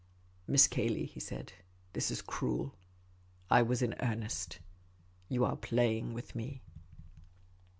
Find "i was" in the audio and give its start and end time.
3.51-3.83